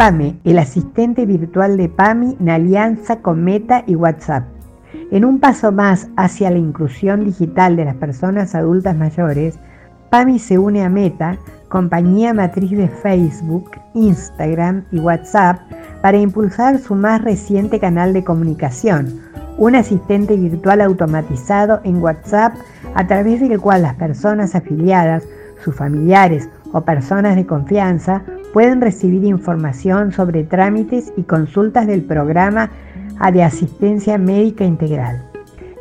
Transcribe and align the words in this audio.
PAME, 0.00 0.40
el 0.44 0.58
asistente 0.58 1.26
virtual 1.26 1.76
de 1.76 1.90
PAMI 1.90 2.38
en 2.40 2.48
alianza 2.48 3.16
con 3.16 3.44
Meta 3.44 3.84
y 3.86 3.96
WhatsApp. 3.96 4.44
En 5.10 5.26
un 5.26 5.40
paso 5.40 5.72
más 5.72 6.08
hacia 6.16 6.50
la 6.50 6.56
inclusión 6.56 7.22
digital 7.22 7.76
de 7.76 7.84
las 7.84 7.96
personas 7.96 8.54
adultas 8.54 8.96
mayores, 8.96 9.58
PAMI 10.08 10.38
se 10.38 10.56
une 10.56 10.82
a 10.82 10.88
Meta, 10.88 11.36
compañía 11.68 12.32
matriz 12.32 12.70
de 12.70 12.88
Facebook, 12.88 13.72
Instagram 13.92 14.86
y 14.90 15.00
WhatsApp, 15.00 15.60
para 16.00 16.16
impulsar 16.16 16.78
su 16.78 16.94
más 16.94 17.22
reciente 17.22 17.78
canal 17.78 18.14
de 18.14 18.24
comunicación, 18.24 19.20
un 19.58 19.76
asistente 19.76 20.34
virtual 20.34 20.80
automatizado 20.80 21.82
en 21.84 22.02
WhatsApp 22.02 22.54
a 22.94 23.06
través 23.06 23.42
del 23.42 23.60
cual 23.60 23.82
las 23.82 23.96
personas 23.96 24.54
afiliadas, 24.54 25.24
sus 25.62 25.74
familiares 25.74 26.48
o 26.72 26.80
personas 26.80 27.36
de 27.36 27.44
confianza 27.44 28.22
pueden 28.52 28.80
recibir 28.80 29.24
información 29.24 30.12
sobre 30.12 30.44
trámites 30.44 31.12
y 31.16 31.22
consultas 31.22 31.86
del 31.86 32.02
programa 32.02 32.70
de 33.32 33.42
asistencia 33.42 34.16
médica 34.16 34.64
integral. 34.64 35.22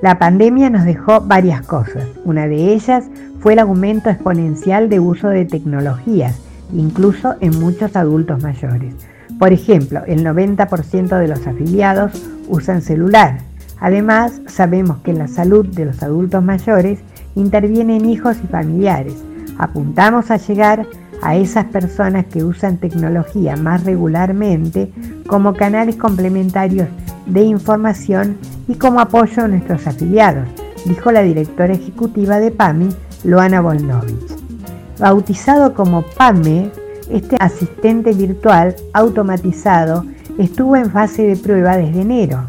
La 0.02 0.20
pandemia 0.20 0.70
nos 0.70 0.86
dejó 0.86 1.22
varias 1.22 1.66
cosas. 1.66 2.06
Una 2.26 2.48
de 2.48 2.74
ellas 2.74 3.06
fue 3.40 3.54
el 3.54 3.60
aumento 3.60 4.10
exponencial 4.10 4.90
de 4.90 5.00
uso 5.00 5.30
de 5.30 5.46
tecnologías, 5.46 6.40
incluso 6.74 7.36
en 7.40 7.60
muchos 7.60 7.96
adultos 7.96 8.42
mayores. 8.44 8.94
Por 9.40 9.54
ejemplo, 9.54 10.02
el 10.06 10.26
90% 10.26 11.18
de 11.18 11.28
los 11.28 11.48
afiliados 11.48 12.12
usan 12.50 12.82
celular. 12.82 13.40
Además, 13.80 14.42
sabemos 14.48 14.98
que 15.00 15.12
en 15.12 15.20
la 15.20 15.28
salud 15.28 15.66
de 15.66 15.86
los 15.86 16.04
adultos 16.04 16.44
mayores 16.44 17.00
intervienen 17.36 18.06
hijos 18.06 18.38
y 18.44 18.48
familiares. 18.48 19.16
Apuntamos 19.58 20.32
a 20.32 20.38
llegar 20.38 20.86
a 21.22 21.36
esas 21.36 21.66
personas 21.66 22.26
que 22.26 22.44
usan 22.44 22.78
tecnología 22.78 23.56
más 23.56 23.84
regularmente 23.84 24.92
como 25.28 25.54
canales 25.54 25.96
complementarios 25.96 26.88
de 27.26 27.44
información 27.44 28.38
y 28.68 28.76
como 28.76 29.00
apoyo 29.00 29.44
a 29.44 29.48
nuestros 29.48 29.86
afiliados, 29.88 30.48
dijo 30.86 31.12
la 31.12 31.22
directora 31.22 31.74
ejecutiva 31.74 32.40
de 32.40 32.52
PAMI, 32.52 32.90
Loana 33.24 33.62
Volnovich. 33.62 34.38
Bautizado 35.00 35.74
como 35.74 36.04
PAME, 36.04 36.72
este 37.10 37.38
asistente 37.40 38.14
virtual 38.14 38.76
automatizado 38.94 40.06
estuvo 40.38 40.76
en 40.76 40.92
fase 40.92 41.24
de 41.24 41.38
prueba 41.38 41.78
desde 41.78 42.02
enero. 42.02 42.42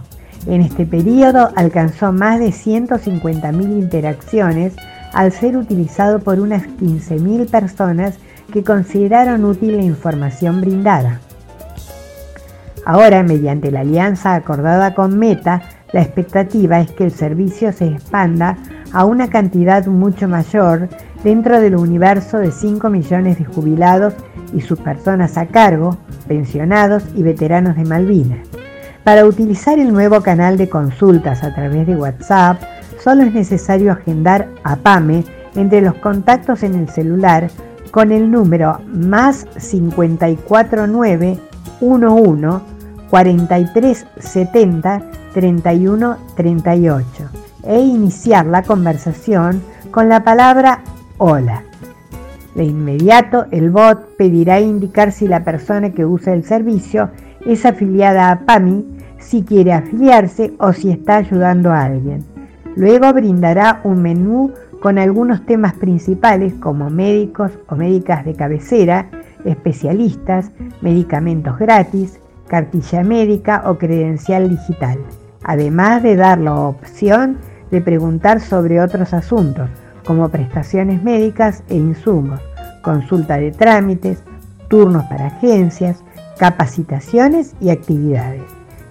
En 0.46 0.62
este 0.62 0.86
periodo 0.86 1.50
alcanzó 1.56 2.12
más 2.12 2.38
de 2.38 2.48
150.000 2.48 3.62
interacciones 3.62 4.74
al 5.12 5.32
ser 5.32 5.56
utilizado 5.56 6.20
por 6.20 6.40
unas 6.40 6.62
15.000 6.62 7.50
personas 7.50 8.18
que 8.50 8.64
consideraron 8.64 9.44
útil 9.44 9.76
la 9.76 9.82
información 9.82 10.60
brindada. 10.60 11.20
Ahora, 12.84 13.22
mediante 13.22 13.70
la 13.70 13.80
alianza 13.80 14.34
acordada 14.34 14.94
con 14.94 15.18
Meta, 15.18 15.62
la 15.92 16.02
expectativa 16.02 16.80
es 16.80 16.90
que 16.92 17.04
el 17.04 17.10
servicio 17.10 17.72
se 17.72 17.88
expanda 17.88 18.56
a 18.92 19.04
una 19.04 19.28
cantidad 19.28 19.86
mucho 19.86 20.28
mayor 20.28 20.88
dentro 21.22 21.60
del 21.60 21.76
universo 21.76 22.38
de 22.38 22.50
5 22.50 22.88
millones 22.90 23.38
de 23.38 23.44
jubilados 23.44 24.14
y 24.54 24.60
sus 24.60 24.78
personas 24.78 25.36
a 25.36 25.46
cargo, 25.46 25.98
pensionados 26.26 27.04
y 27.14 27.22
veteranos 27.22 27.76
de 27.76 27.84
Malvinas. 27.84 28.48
Para 29.04 29.24
utilizar 29.24 29.78
el 29.78 29.92
nuevo 29.92 30.20
canal 30.20 30.56
de 30.56 30.68
consultas 30.68 31.42
a 31.42 31.54
través 31.54 31.86
de 31.86 31.96
WhatsApp, 31.96 32.62
solo 33.02 33.22
es 33.22 33.32
necesario 33.32 33.92
agendar 33.92 34.48
a 34.62 34.76
PAME 34.76 35.24
entre 35.54 35.80
los 35.80 35.94
contactos 35.94 36.62
en 36.62 36.74
el 36.74 36.88
celular 36.88 37.50
con 37.90 38.12
el 38.12 38.30
número 38.30 38.80
más 38.86 39.46
549 39.58 41.38
11 41.80 42.64
4370 43.10 45.02
3138 45.34 47.28
e 47.64 47.80
iniciar 47.80 48.46
la 48.46 48.62
conversación 48.62 49.62
con 49.90 50.08
la 50.08 50.24
palabra 50.24 50.82
hola. 51.18 51.64
De 52.54 52.64
inmediato 52.64 53.46
el 53.50 53.70
bot 53.70 54.16
pedirá 54.16 54.60
indicar 54.60 55.12
si 55.12 55.28
la 55.28 55.44
persona 55.44 55.90
que 55.90 56.04
usa 56.04 56.32
el 56.32 56.44
servicio 56.44 57.10
es 57.46 57.64
afiliada 57.64 58.30
a 58.30 58.40
PAMI, 58.40 58.84
si 59.18 59.42
quiere 59.42 59.72
afiliarse 59.72 60.52
o 60.58 60.72
si 60.72 60.90
está 60.90 61.16
ayudando 61.16 61.70
a 61.70 61.84
alguien. 61.84 62.24
Luego 62.76 63.12
brindará 63.12 63.80
un 63.84 64.02
menú 64.02 64.52
con 64.80 64.98
algunos 64.98 65.44
temas 65.44 65.74
principales 65.74 66.54
como 66.54 66.90
médicos 66.90 67.52
o 67.68 67.76
médicas 67.76 68.24
de 68.24 68.34
cabecera, 68.34 69.10
especialistas, 69.44 70.50
medicamentos 70.80 71.58
gratis, 71.58 72.18
cartilla 72.48 73.04
médica 73.04 73.62
o 73.66 73.78
credencial 73.78 74.48
digital, 74.48 74.98
además 75.44 76.02
de 76.02 76.16
dar 76.16 76.38
la 76.38 76.54
opción 76.54 77.38
de 77.70 77.80
preguntar 77.80 78.40
sobre 78.40 78.80
otros 78.80 79.12
asuntos 79.12 79.68
como 80.04 80.28
prestaciones 80.30 81.02
médicas 81.02 81.62
e 81.68 81.76
insumos, 81.76 82.40
consulta 82.82 83.36
de 83.36 83.52
trámites, 83.52 84.24
turnos 84.68 85.04
para 85.04 85.26
agencias, 85.26 86.02
capacitaciones 86.38 87.54
y 87.60 87.70
actividades. 87.70 88.42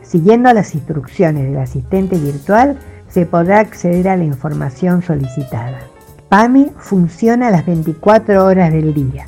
Siguiendo 0.01 0.53
las 0.53 0.75
instrucciones 0.75 1.44
del 1.44 1.57
asistente 1.57 2.18
virtual, 2.18 2.77
se 3.09 3.25
podrá 3.25 3.59
acceder 3.59 4.07
a 4.09 4.17
la 4.17 4.23
información 4.23 5.01
solicitada. 5.01 5.79
PAMI 6.29 6.71
funciona 6.77 7.50
las 7.50 7.65
24 7.65 8.45
horas 8.45 8.71
del 8.71 8.94
día, 8.94 9.25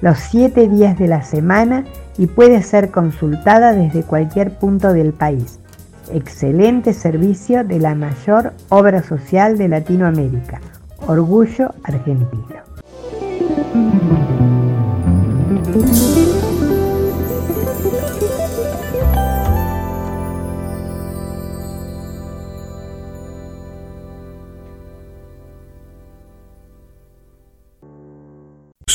los 0.00 0.18
7 0.18 0.68
días 0.68 0.98
de 0.98 1.08
la 1.08 1.22
semana 1.22 1.84
y 2.18 2.26
puede 2.26 2.62
ser 2.62 2.90
consultada 2.90 3.72
desde 3.72 4.02
cualquier 4.02 4.58
punto 4.58 4.92
del 4.92 5.12
país. 5.12 5.58
Excelente 6.12 6.92
servicio 6.92 7.64
de 7.64 7.78
la 7.78 7.94
mayor 7.94 8.52
obra 8.68 9.02
social 9.02 9.56
de 9.56 9.68
Latinoamérica. 9.68 10.60
Orgullo 11.06 11.74
argentino. 11.84 12.62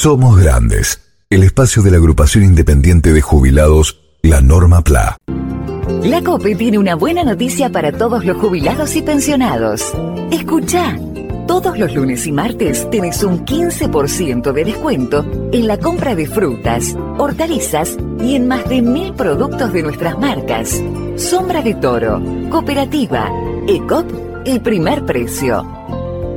Somos 0.07 0.39
Grandes, 0.41 1.01
el 1.29 1.43
espacio 1.43 1.83
de 1.83 1.91
la 1.91 1.97
agrupación 1.97 2.45
independiente 2.45 3.11
de 3.11 3.19
jubilados 3.19 3.99
la 4.23 4.39
norma 4.39 4.81
PLA. 4.81 5.17
La 6.01 6.23
COPE 6.23 6.55
tiene 6.55 6.77
una 6.77 6.95
buena 6.95 7.25
noticia 7.25 7.69
para 7.69 7.91
todos 7.91 8.23
los 8.23 8.37
jubilados 8.37 8.95
y 8.95 9.01
pensionados. 9.01 9.93
Escucha. 10.31 10.97
Todos 11.45 11.77
los 11.77 11.93
lunes 11.93 12.25
y 12.25 12.31
martes 12.31 12.89
tenés 12.89 13.21
un 13.21 13.45
15% 13.45 14.53
de 14.53 14.63
descuento 14.63 15.25
en 15.51 15.67
la 15.67 15.77
compra 15.77 16.15
de 16.15 16.25
frutas, 16.25 16.95
hortalizas 17.17 17.97
y 18.23 18.35
en 18.35 18.47
más 18.47 18.63
de 18.69 18.81
mil 18.81 19.13
productos 19.13 19.73
de 19.73 19.83
nuestras 19.83 20.17
marcas. 20.17 20.81
Sombra 21.17 21.61
de 21.61 21.75
Toro, 21.75 22.21
Cooperativa, 22.49 23.29
ECOP, 23.67 24.09
el 24.45 24.61
primer 24.61 25.05
precio. 25.05 25.67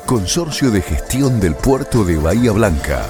Consorcio 0.05 0.73
de 0.73 0.81
Gestión 0.81 1.39
del 1.39 1.55
Puerto 1.55 2.05
de 2.05 2.17
Bahía 2.17 2.51
Blanca. 2.51 3.07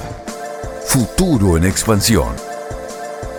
Futuro 0.84 1.56
en 1.56 1.64
expansión. 1.64 2.34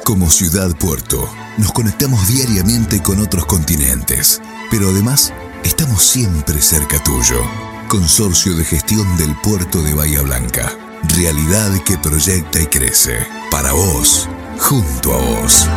Como 0.06 0.28
ciudad 0.30 0.72
puerto, 0.80 1.30
nos 1.58 1.72
conectamos 1.72 2.28
diariamente 2.30 3.04
con 3.04 3.20
otros 3.20 3.46
continentes, 3.46 4.42
pero 4.72 4.90
además 4.90 5.32
estamos 5.64 6.02
siempre 6.02 6.60
cerca 6.62 6.98
tuyo. 7.04 7.69
Consorcio 7.90 8.56
de 8.56 8.64
Gestión 8.64 9.18
del 9.18 9.36
Puerto 9.42 9.82
de 9.82 9.94
Bahía 9.96 10.22
Blanca. 10.22 10.72
Realidad 11.18 11.72
que 11.86 11.98
proyecta 11.98 12.62
y 12.62 12.68
crece. 12.68 13.18
Para 13.50 13.74
vos, 13.74 14.30
junto 14.60 15.14
a 15.14 15.18
vos 15.18 15.68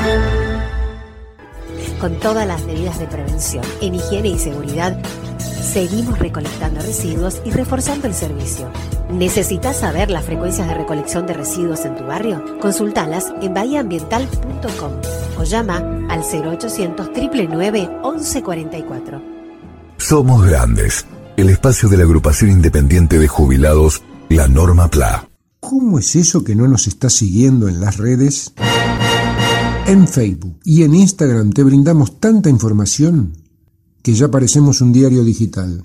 con 2.03 2.19
todas 2.19 2.49
las 2.49 2.65
medidas 2.65 2.99
de 2.99 3.07
prevención 3.07 3.65
en 3.81 3.95
higiene 3.95 4.31
y 4.31 4.39
seguridad, 4.39 5.01
seguimos 5.39 6.19
recolectando 6.19 6.81
residuos 6.81 7.41
y 7.45 7.53
reforzando 7.53 8.09
el 8.09 8.15
servicio. 8.15 8.69
¿Necesitas 9.09 9.77
saber 9.77 10.11
las 10.11 10.25
frecuencias 10.25 10.67
de 10.67 10.75
recolección 10.75 11.29
de 11.29 11.35
residuos 11.35 11.85
en 11.85 11.95
tu 11.95 12.03
barrio? 12.03 12.59
Consultalas 12.59 13.33
en 13.41 13.55
bahiaambiental.com 13.55 14.93
o 15.39 15.45
llama 15.45 15.77
al 16.09 16.23
0800 16.23 17.07
999 17.07 17.89
1144. 18.03 19.23
Somos 19.99 20.45
Grandes, 20.45 21.07
el 21.43 21.51
espacio 21.51 21.89
de 21.89 21.97
la 21.97 22.05
agrupación 22.05 22.53
independiente 22.53 23.19
de 23.19 23.27
jubilados, 23.27 24.05
la 24.29 24.47
Norma 24.47 24.89
PLA. 24.89 25.29
¿Cómo 25.59 25.99
es 25.99 26.15
eso 26.15 26.45
que 26.45 26.55
no 26.55 26.69
nos 26.69 26.87
está 26.87 27.11
siguiendo 27.11 27.69
en 27.69 27.81
las 27.81 27.97
redes? 27.97 28.53
En 29.87 30.07
Facebook 30.07 30.61
y 30.65 30.85
en 30.85 30.95
Instagram 30.95 31.51
te 31.51 31.65
brindamos 31.65 32.21
tanta 32.21 32.49
información 32.49 33.33
que 34.05 34.15
ya 34.15 34.31
parecemos 34.31 34.81
un 34.83 34.93
diario 34.93 35.25
digital. 35.25 35.85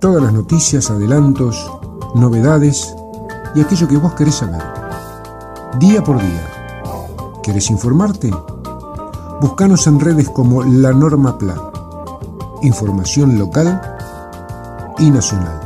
Todas 0.00 0.22
las 0.24 0.32
noticias, 0.32 0.90
adelantos, 0.90 1.70
novedades 2.16 2.92
y 3.54 3.60
aquello 3.60 3.86
que 3.86 3.96
vos 3.96 4.14
querés 4.14 4.34
saber. 4.34 4.62
Día 5.78 6.02
por 6.02 6.20
día. 6.20 6.50
¿Querés 7.44 7.70
informarte? 7.70 8.32
Búscanos 9.40 9.86
en 9.86 10.00
redes 10.00 10.28
como 10.30 10.64
La 10.64 10.92
Norma 10.92 11.38
PLA. 11.38 11.75
Información 12.62 13.38
local 13.38 13.80
y 14.98 15.10
nacional. 15.10 15.60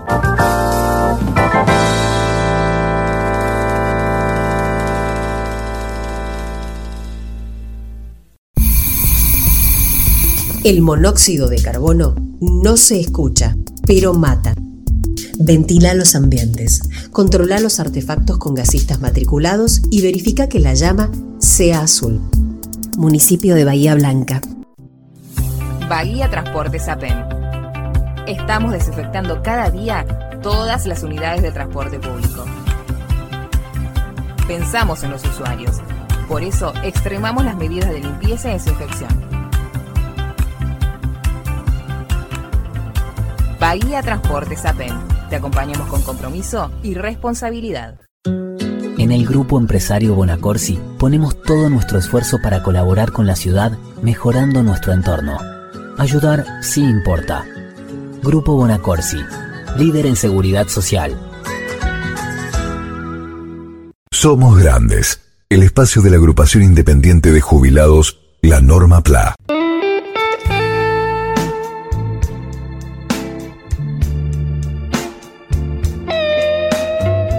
El 10.63 10.83
monóxido 10.83 11.49
de 11.49 11.63
carbono 11.63 12.15
no 12.41 12.77
se 12.77 13.01
escucha, 13.01 13.57
pero 13.87 14.13
mata. 14.13 14.55
Ventila 15.39 15.95
los 15.95 16.15
ambientes, 16.15 16.83
controla 17.13 17.61
los 17.61 17.81
artefactos 17.81 18.37
con 18.39 18.55
gasistas 18.55 19.01
matriculados 19.01 19.81
y 19.91 20.03
verifica 20.03 20.49
que 20.49 20.61
la 20.61 20.75
llama 20.75 21.11
sea 21.39 21.81
azul. 21.81 22.21
Municipio 22.99 23.55
de 23.55 23.65
Bahía 23.65 23.95
Blanca. 23.95 24.43
Bahía 25.91 26.31
Transporte 26.31 26.79
Sapen. 26.79 27.25
Estamos 28.29 28.71
desinfectando 28.71 29.43
cada 29.43 29.71
día 29.71 30.07
todas 30.41 30.87
las 30.87 31.03
unidades 31.03 31.43
de 31.43 31.51
transporte 31.51 31.99
público. 31.99 32.45
Pensamos 34.47 35.03
en 35.03 35.11
los 35.11 35.25
usuarios. 35.25 35.81
Por 36.29 36.45
eso 36.45 36.73
extremamos 36.85 37.45
las 37.45 37.57
medidas 37.57 37.91
de 37.91 37.99
limpieza 37.99 38.51
y 38.51 38.53
desinfección 38.53 39.11
Bahía 43.59 44.01
Transporte 44.01 44.55
Sapen. 44.57 44.95
Te 45.29 45.35
acompañamos 45.35 45.89
con 45.89 46.03
compromiso 46.03 46.71
y 46.85 46.95
responsabilidad. 46.95 47.97
En 48.25 49.11
el 49.11 49.27
Grupo 49.27 49.59
Empresario 49.59 50.15
Bonacorsi 50.15 50.79
ponemos 51.01 51.43
todo 51.43 51.69
nuestro 51.69 51.99
esfuerzo 51.99 52.39
para 52.41 52.63
colaborar 52.63 53.11
con 53.11 53.27
la 53.27 53.35
ciudad 53.35 53.73
mejorando 54.03 54.63
nuestro 54.63 54.93
entorno. 54.93 55.60
Ayudar 56.00 56.47
sí 56.62 56.81
importa. 56.81 57.44
Grupo 58.23 58.55
Bonacorsi, 58.55 59.19
líder 59.76 60.06
en 60.06 60.17
seguridad 60.17 60.67
social. 60.67 61.14
Somos 64.11 64.58
Grandes, 64.58 65.20
el 65.50 65.62
espacio 65.62 66.00
de 66.00 66.08
la 66.08 66.17
agrupación 66.17 66.62
independiente 66.62 67.32
de 67.32 67.43
jubilados, 67.43 68.19
la 68.41 68.62
Norma 68.62 69.02
PLA. 69.02 69.35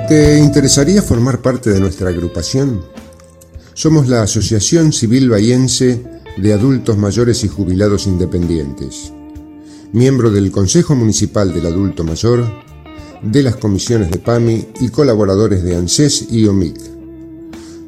¿Te 0.07 0.37
interesaría 0.37 1.01
formar 1.01 1.39
parte 1.39 1.71
de 1.71 1.79
nuestra 1.79 2.09
agrupación? 2.09 2.85
Somos 3.73 4.07
la 4.07 4.21
Asociación 4.21 4.93
Civil 4.93 5.31
Bahiense 5.31 6.20
de 6.37 6.53
Adultos 6.53 6.97
Mayores 6.97 7.43
y 7.43 7.47
Jubilados 7.47 8.07
Independientes, 8.07 9.13
miembro 9.91 10.31
del 10.31 10.51
Consejo 10.51 10.95
Municipal 10.95 11.53
del 11.53 11.65
Adulto 11.65 12.03
Mayor, 12.03 12.45
de 13.21 13.43
las 13.43 13.57
comisiones 13.57 14.09
de 14.09 14.19
PAMI 14.19 14.69
y 14.79 14.89
colaboradores 14.89 15.63
de 15.63 15.75
ANSES 15.75 16.27
y 16.31 16.47
OMIC. 16.47 16.79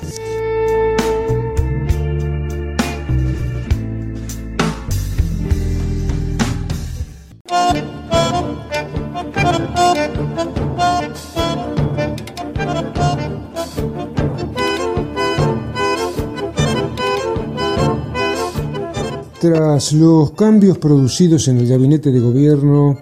Tras 19.41 19.93
los 19.93 20.33
cambios 20.33 20.79
producidos 20.79 21.47
en 21.47 21.59
el 21.59 21.69
gabinete 21.69 22.11
de 22.11 22.19
gobierno, 22.19 22.99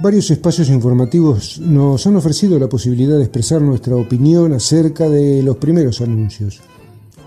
varios 0.00 0.28
espacios 0.32 0.68
informativos 0.68 1.60
nos 1.60 2.04
han 2.08 2.16
ofrecido 2.16 2.58
la 2.58 2.68
posibilidad 2.68 3.16
de 3.16 3.22
expresar 3.22 3.62
nuestra 3.62 3.94
opinión 3.94 4.52
acerca 4.52 5.08
de 5.08 5.44
los 5.44 5.58
primeros 5.58 6.00
anuncios. 6.00 6.60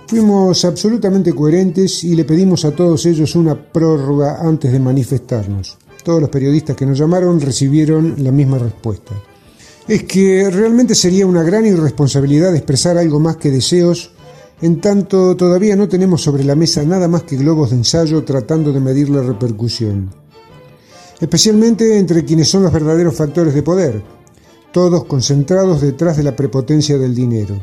Fuimos 0.07 0.65
absolutamente 0.65 1.33
coherentes 1.33 2.03
y 2.03 2.15
le 2.15 2.25
pedimos 2.25 2.65
a 2.65 2.71
todos 2.71 3.05
ellos 3.05 3.33
una 3.37 3.55
prórroga 3.55 4.41
antes 4.41 4.73
de 4.73 4.79
manifestarnos. 4.79 5.77
Todos 6.03 6.19
los 6.19 6.29
periodistas 6.29 6.75
que 6.75 6.85
nos 6.85 6.97
llamaron 6.97 7.39
recibieron 7.39 8.15
la 8.17 8.33
misma 8.33 8.57
respuesta. 8.57 9.13
Es 9.87 10.03
que 10.03 10.49
realmente 10.49 10.95
sería 10.95 11.25
una 11.25 11.43
gran 11.43 11.65
irresponsabilidad 11.65 12.53
expresar 12.53 12.97
algo 12.97 13.21
más 13.21 13.37
que 13.37 13.51
deseos 13.51 14.11
en 14.63 14.79
tanto, 14.79 15.35
todavía 15.35 15.75
no 15.75 15.89
tenemos 15.89 16.21
sobre 16.21 16.45
la 16.45 16.55
mesa 16.55 16.83
nada 16.83 17.09
más 17.09 17.23
que 17.23 17.35
globos 17.35 17.71
de 17.71 17.75
ensayo 17.75 18.23
tratando 18.23 18.71
de 18.71 18.79
medir 18.79 19.09
la 19.09 19.21
repercusión. 19.21 20.09
Especialmente 21.19 21.97
entre 21.99 22.23
quienes 22.23 22.47
son 22.47 22.63
los 22.63 22.71
verdaderos 22.71 23.13
factores 23.13 23.53
de 23.53 23.61
poder, 23.61 24.01
todos 24.71 25.03
concentrados 25.03 25.81
detrás 25.81 26.15
de 26.15 26.23
la 26.23 26.37
prepotencia 26.37 26.97
del 26.97 27.13
dinero. 27.13 27.61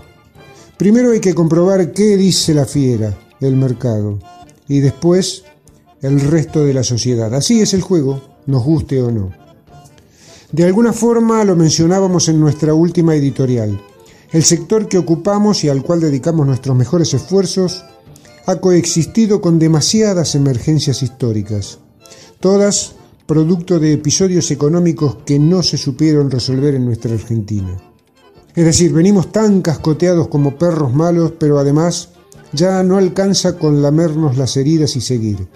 Primero 0.77 1.13
hay 1.13 1.21
que 1.21 1.33
comprobar 1.33 1.93
qué 1.93 2.19
dice 2.19 2.53
la 2.53 2.67
fiera, 2.67 3.17
el 3.41 3.57
mercado, 3.57 4.19
y 4.69 4.81
después 4.81 5.45
el 6.03 6.21
resto 6.21 6.67
de 6.67 6.75
la 6.75 6.85
sociedad. 6.85 7.35
Así 7.35 7.63
es 7.63 7.73
el 7.73 7.81
juego, 7.81 8.21
nos 8.45 8.63
guste 8.63 9.01
o 9.01 9.11
no. 9.11 9.31
De 10.53 10.65
alguna 10.65 10.93
forma 10.93 11.45
lo 11.45 11.57
mencionábamos 11.57 12.29
en 12.29 12.39
nuestra 12.39 12.75
última 12.75 13.15
editorial. 13.15 13.81
El 14.33 14.45
sector 14.45 14.87
que 14.87 14.99
ocupamos 14.99 15.65
y 15.65 15.69
al 15.69 15.83
cual 15.83 16.01
dedicamos 16.01 16.47
nuestros 16.47 16.77
mejores 16.77 17.13
esfuerzos 17.15 17.85
ha 18.47 18.57
coexistido 18.57 19.41
con 19.41 19.59
demasiadas 19.59 20.37
emergencias 20.37 21.03
históricas, 21.03 21.79
todas 22.39 22.95
producto 23.27 23.81
de 23.81 23.93
episodios 23.93 24.51
económicos 24.53 25.19
que 25.25 25.39
no 25.39 25.63
se 25.63 25.77
supieron 25.77 26.31
resolver 26.31 26.75
en 26.75 26.85
nuestra 26.85 27.13
Argentina. 27.13 27.77
Es 28.55 28.65
decir, 28.65 28.93
venimos 28.93 29.33
tan 29.33 29.63
cascoteados 29.63 30.29
como 30.29 30.57
perros 30.57 30.95
malos, 30.95 31.33
pero 31.39 31.59
además 31.59 32.11
ya 32.53 32.83
no 32.83 32.99
alcanza 32.99 33.57
con 33.57 33.83
lamernos 33.83 34.37
las 34.37 34.57
heridas 34.57 34.95
y 34.97 35.01
seguir. 35.01 35.49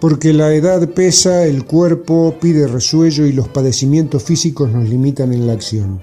Porque 0.00 0.32
la 0.32 0.52
edad 0.54 0.88
pesa, 0.90 1.44
el 1.44 1.64
cuerpo 1.64 2.34
pide 2.40 2.66
resuello 2.66 3.26
y 3.26 3.32
los 3.32 3.48
padecimientos 3.48 4.22
físicos 4.22 4.70
nos 4.70 4.88
limitan 4.88 5.32
en 5.32 5.46
la 5.46 5.54
acción. 5.54 6.00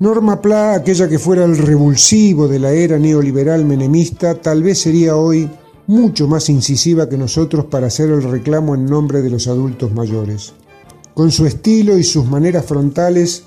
Norma 0.00 0.40
Pla, 0.40 0.74
aquella 0.74 1.08
que 1.08 1.18
fuera 1.18 1.44
el 1.44 1.58
revulsivo 1.58 2.46
de 2.46 2.60
la 2.60 2.70
era 2.70 3.00
neoliberal 3.00 3.64
menemista, 3.64 4.36
tal 4.36 4.62
vez 4.62 4.80
sería 4.80 5.16
hoy 5.16 5.50
mucho 5.88 6.28
más 6.28 6.48
incisiva 6.48 7.08
que 7.08 7.18
nosotros 7.18 7.64
para 7.64 7.88
hacer 7.88 8.10
el 8.10 8.22
reclamo 8.22 8.76
en 8.76 8.86
nombre 8.86 9.22
de 9.22 9.30
los 9.30 9.48
adultos 9.48 9.92
mayores. 9.92 10.52
Con 11.14 11.32
su 11.32 11.46
estilo 11.46 11.98
y 11.98 12.04
sus 12.04 12.26
maneras 12.26 12.64
frontales, 12.64 13.42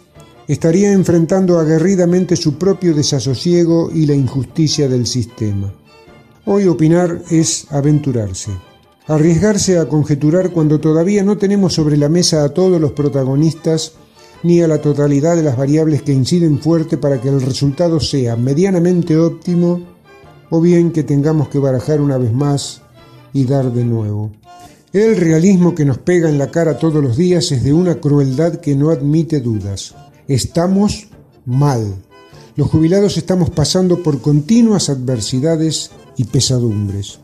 estaría 0.46 0.92
enfrentando 0.92 1.58
aguerridamente 1.58 2.36
su 2.36 2.58
propio 2.58 2.94
desasosiego 2.94 3.90
y 3.90 4.06
la 4.06 4.16
injusticia 4.16 4.90
del 4.90 5.08
sistema. 5.08 5.74
Hoy 6.46 6.68
opinar 6.68 7.22
es 7.30 7.66
aventurarse, 7.70 8.52
arriesgarse 9.08 9.78
a 9.78 9.88
conjeturar 9.88 10.52
cuando 10.52 10.82
todavía 10.82 11.24
no 11.24 11.38
tenemos 11.38 11.76
sobre 11.76 11.96
la 11.96 12.10
mesa 12.10 12.44
a 12.44 12.50
todos 12.50 12.82
los 12.82 12.92
protagonistas 12.92 13.94
ni 14.44 14.62
a 14.62 14.68
la 14.68 14.82
totalidad 14.82 15.36
de 15.36 15.44
las 15.44 15.58
variables 15.58 16.02
que 16.02 16.14
inciden 16.14 16.60
fuerte 16.60 16.98
para 16.98 17.22
que 17.22 17.30
el 17.30 17.42
resultado 17.42 18.00
sea 18.00 18.36
medianamente 18.36 19.18
óptimo 19.18 19.82
o 20.50 20.60
bien 20.60 20.92
que 20.92 21.04
tengamos 21.04 21.48
que 21.48 21.60
barajar 21.60 22.02
una 22.02 22.18
vez 22.18 22.34
más 22.34 22.82
y 23.34 23.46
dar 23.46 23.72
de 23.72 23.86
nuevo. 23.86 24.32
El 24.94 25.16
realismo 25.16 25.74
que 25.74 25.86
nos 25.86 26.00
pega 26.00 26.28
en 26.28 26.38
la 26.38 26.52
cara 26.52 26.78
todos 26.78 27.02
los 27.02 27.16
días 27.16 27.50
es 27.54 27.64
de 27.64 27.72
una 27.72 27.96
crueldad 27.96 28.56
que 28.56 28.76
no 28.76 28.90
admite 28.90 29.40
dudas. 29.40 29.96
Estamos 30.28 31.08
mal. 31.46 31.96
Los 32.58 32.70
jubilados 32.70 33.16
estamos 33.16 33.50
pasando 33.50 34.04
por 34.04 34.22
continuas 34.22 34.90
adversidades 34.90 35.92
y 36.18 36.26
pesadumbres. 36.26 37.21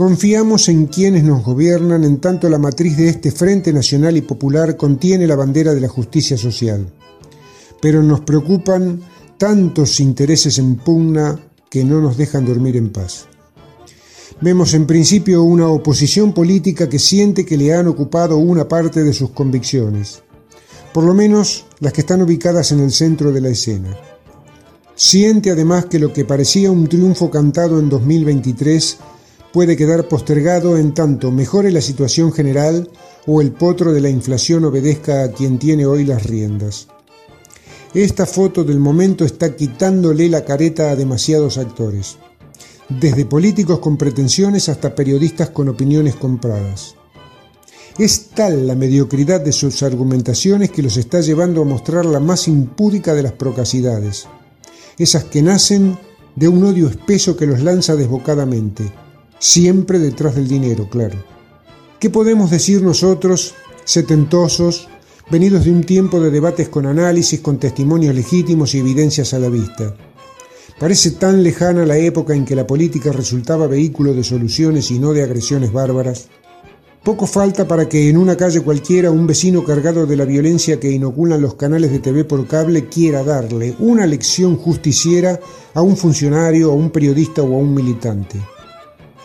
Confiamos 0.00 0.70
en 0.70 0.86
quienes 0.86 1.24
nos 1.24 1.44
gobiernan 1.44 2.04
en 2.04 2.22
tanto 2.22 2.48
la 2.48 2.56
matriz 2.56 2.96
de 2.96 3.10
este 3.10 3.30
Frente 3.30 3.70
Nacional 3.70 4.16
y 4.16 4.22
Popular 4.22 4.78
contiene 4.78 5.26
la 5.26 5.36
bandera 5.36 5.74
de 5.74 5.80
la 5.82 5.90
justicia 5.90 6.38
social. 6.38 6.90
Pero 7.82 8.02
nos 8.02 8.20
preocupan 8.20 9.02
tantos 9.36 10.00
intereses 10.00 10.58
en 10.58 10.76
pugna 10.76 11.38
que 11.68 11.84
no 11.84 12.00
nos 12.00 12.16
dejan 12.16 12.46
dormir 12.46 12.78
en 12.78 12.88
paz. 12.88 13.26
Vemos 14.40 14.72
en 14.72 14.86
principio 14.86 15.42
una 15.42 15.68
oposición 15.68 16.32
política 16.32 16.88
que 16.88 16.98
siente 16.98 17.44
que 17.44 17.58
le 17.58 17.74
han 17.74 17.86
ocupado 17.86 18.38
una 18.38 18.66
parte 18.66 19.04
de 19.04 19.12
sus 19.12 19.32
convicciones, 19.32 20.22
por 20.94 21.04
lo 21.04 21.12
menos 21.12 21.66
las 21.78 21.92
que 21.92 22.00
están 22.00 22.22
ubicadas 22.22 22.72
en 22.72 22.80
el 22.80 22.90
centro 22.90 23.32
de 23.32 23.42
la 23.42 23.50
escena. 23.50 23.94
Siente 24.94 25.50
además 25.50 25.84
que 25.84 25.98
lo 25.98 26.10
que 26.10 26.24
parecía 26.24 26.70
un 26.70 26.88
triunfo 26.88 27.30
cantado 27.30 27.78
en 27.78 27.90
2023 27.90 28.98
puede 29.52 29.76
quedar 29.76 30.08
postergado 30.08 30.76
en 30.76 30.94
tanto 30.94 31.30
mejore 31.30 31.70
la 31.70 31.80
situación 31.80 32.32
general 32.32 32.88
o 33.26 33.40
el 33.40 33.52
potro 33.52 33.92
de 33.92 34.00
la 34.00 34.08
inflación 34.08 34.64
obedezca 34.64 35.24
a 35.24 35.32
quien 35.32 35.58
tiene 35.58 35.86
hoy 35.86 36.04
las 36.04 36.24
riendas. 36.24 36.88
Esta 37.92 38.24
foto 38.26 38.62
del 38.62 38.78
momento 38.78 39.24
está 39.24 39.56
quitándole 39.56 40.28
la 40.28 40.44
careta 40.44 40.90
a 40.90 40.96
demasiados 40.96 41.58
actores, 41.58 42.18
desde 42.88 43.24
políticos 43.24 43.80
con 43.80 43.96
pretensiones 43.96 44.68
hasta 44.68 44.94
periodistas 44.94 45.50
con 45.50 45.68
opiniones 45.68 46.14
compradas. 46.14 46.94
Es 47.98 48.28
tal 48.28 48.68
la 48.68 48.76
mediocridad 48.76 49.40
de 49.40 49.52
sus 49.52 49.82
argumentaciones 49.82 50.70
que 50.70 50.82
los 50.82 50.96
está 50.96 51.20
llevando 51.20 51.62
a 51.62 51.64
mostrar 51.64 52.06
la 52.06 52.20
más 52.20 52.46
impúdica 52.46 53.14
de 53.14 53.24
las 53.24 53.32
procacidades, 53.32 54.26
esas 54.96 55.24
que 55.24 55.42
nacen 55.42 55.98
de 56.36 56.48
un 56.48 56.62
odio 56.62 56.88
espeso 56.88 57.36
que 57.36 57.46
los 57.46 57.60
lanza 57.60 57.96
desbocadamente, 57.96 58.92
siempre 59.40 59.98
detrás 59.98 60.36
del 60.36 60.46
dinero, 60.46 60.88
claro. 60.88 61.18
¿Qué 61.98 62.10
podemos 62.10 62.50
decir 62.50 62.82
nosotros, 62.82 63.54
setentosos, 63.84 64.86
venidos 65.30 65.64
de 65.64 65.72
un 65.72 65.82
tiempo 65.82 66.20
de 66.20 66.30
debates 66.30 66.68
con 66.68 66.86
análisis, 66.86 67.40
con 67.40 67.58
testimonios 67.58 68.14
legítimos 68.14 68.74
y 68.74 68.78
evidencias 68.78 69.34
a 69.34 69.40
la 69.40 69.48
vista? 69.48 69.96
Parece 70.78 71.12
tan 71.12 71.42
lejana 71.42 71.84
la 71.84 71.98
época 71.98 72.34
en 72.34 72.44
que 72.44 72.54
la 72.54 72.66
política 72.66 73.12
resultaba 73.12 73.66
vehículo 73.66 74.14
de 74.14 74.24
soluciones 74.24 74.90
y 74.90 74.98
no 74.98 75.12
de 75.12 75.22
agresiones 75.22 75.72
bárbaras. 75.72 76.28
Poco 77.02 77.26
falta 77.26 77.66
para 77.66 77.88
que 77.88 78.10
en 78.10 78.18
una 78.18 78.36
calle 78.36 78.60
cualquiera 78.60 79.10
un 79.10 79.26
vecino 79.26 79.64
cargado 79.64 80.06
de 80.06 80.16
la 80.16 80.26
violencia 80.26 80.78
que 80.78 80.90
inoculan 80.90 81.40
los 81.40 81.54
canales 81.54 81.90
de 81.90 81.98
TV 81.98 82.24
por 82.24 82.46
cable 82.46 82.88
quiera 82.88 83.24
darle 83.24 83.74
una 83.78 84.06
lección 84.06 84.56
justiciera 84.56 85.40
a 85.72 85.80
un 85.80 85.96
funcionario, 85.96 86.70
a 86.70 86.74
un 86.74 86.90
periodista 86.90 87.42
o 87.42 87.54
a 87.54 87.58
un 87.58 87.74
militante. 87.74 88.38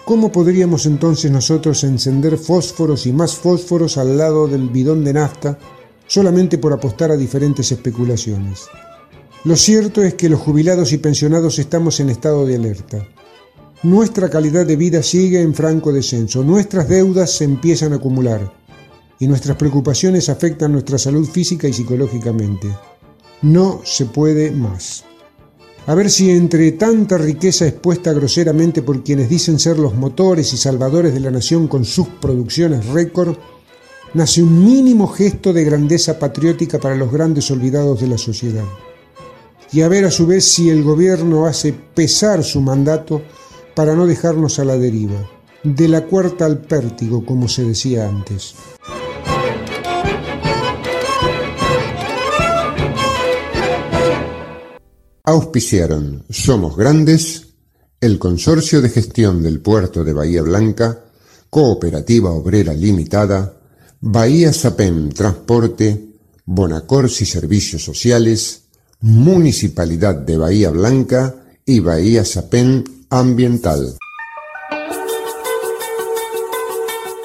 ¿Cómo 0.06 0.32
podríamos 0.32 0.86
entonces 0.86 1.32
nosotros 1.32 1.84
encender 1.84 2.38
fósforos 2.38 3.08
y 3.08 3.12
más 3.12 3.36
fósforos 3.36 3.98
al 3.98 4.20
lado 4.20 4.48
del 4.48 4.70
bidón 4.70 5.04
de 5.04 5.14
nafta 5.14 5.58
solamente 6.06 6.60
por 6.60 6.74
apostar 6.74 7.10
a 7.10 7.18
diferentes 7.18 7.72
especulaciones? 7.72 8.66
Lo 9.46 9.56
cierto 9.56 10.04
es 10.04 10.14
que 10.14 10.30
los 10.30 10.40
jubilados 10.40 10.94
y 10.94 11.00
pensionados 11.00 11.58
estamos 11.58 12.00
en 12.00 12.12
estado 12.12 12.46
de 12.46 12.56
alerta. 12.56 13.08
Nuestra 13.82 14.30
calidad 14.30 14.68
de 14.68 14.76
vida 14.76 15.02
sigue 15.02 15.42
en 15.42 15.56
franco 15.56 15.92
descenso, 15.92 16.44
nuestras 16.44 16.88
deudas 16.88 17.32
se 17.32 17.46
empiezan 17.46 17.94
a 17.94 17.96
acumular 17.96 18.54
y 19.20 19.28
nuestras 19.28 19.58
preocupaciones 19.58 20.30
afectan 20.30 20.72
nuestra 20.72 21.00
salud 21.00 21.28
física 21.28 21.68
y 21.68 21.74
psicológicamente. 21.74 22.68
No 23.42 23.82
se 23.84 24.06
puede 24.06 24.52
más. 24.52 25.04
A 25.88 25.94
ver 25.94 26.10
si 26.10 26.32
entre 26.32 26.72
tanta 26.72 27.16
riqueza 27.18 27.68
expuesta 27.68 28.12
groseramente 28.12 28.82
por 28.82 29.04
quienes 29.04 29.30
dicen 29.30 29.60
ser 29.60 29.78
los 29.78 29.94
motores 29.94 30.52
y 30.52 30.58
salvadores 30.58 31.14
de 31.14 31.20
la 31.20 31.30
nación 31.30 31.68
con 31.68 31.86
sus 31.86 32.08
producciones 32.08 32.88
récord, 32.88 33.38
nace 34.16 34.42
un 34.42 34.66
mínimo 34.66 35.08
gesto 35.08 35.54
de 35.54 35.64
grandeza 35.64 36.18
patriótica 36.18 36.80
para 36.80 36.96
los 36.96 37.12
grandes 37.12 37.52
olvidados 37.52 38.02
de 38.02 38.08
la 38.08 38.18
sociedad. 38.18 38.66
Y 39.72 39.82
a 39.82 39.88
ver 39.88 40.06
a 40.06 40.12
su 40.12 40.26
vez 40.26 40.46
si 40.46 40.72
el 40.72 40.84
gobierno 40.84 41.46
hace 41.46 41.72
pesar 41.74 42.44
su 42.44 42.62
mandato 42.62 43.22
para 43.76 43.96
no 43.96 44.08
dejarnos 44.08 44.58
a 44.58 44.66
la 44.66 44.78
deriva, 44.78 45.30
de 45.64 45.88
la 45.88 46.06
cuarta 46.06 46.46
al 46.46 46.62
pértigo, 46.62 47.24
como 47.24 47.48
se 47.48 47.64
decía 47.64 48.08
antes. 48.08 48.56
Auspiciaron 55.28 56.24
Somos 56.30 56.78
Grandes, 56.78 57.48
el 58.00 58.20
Consorcio 58.20 58.80
de 58.80 58.90
Gestión 58.90 59.42
del 59.42 59.60
Puerto 59.60 60.04
de 60.04 60.14
Bahía 60.14 60.44
Blanca, 60.44 61.04
Cooperativa 61.50 62.30
Obrera 62.30 62.76
Limitada, 62.76 63.58
Bahía 64.02 64.54
Sapem 64.54 65.10
Transporte, 65.10 66.10
Bonacorsi 66.46 67.26
Servicios 67.26 67.84
Sociales, 67.84 68.66
Municipalidad 69.02 70.14
de 70.14 70.38
Bahía 70.38 70.70
Blanca 70.70 71.34
y 71.66 71.80
Bahía 71.80 72.24
Sapem 72.24 72.84
Ambiental. 73.10 73.98